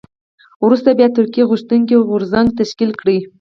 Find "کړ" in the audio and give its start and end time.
2.99-3.05